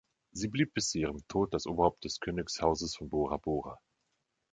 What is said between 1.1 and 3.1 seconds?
Tod das Oberhaupt des Königshauses von